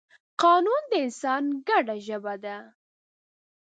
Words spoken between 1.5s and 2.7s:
ګډه ژبه ده.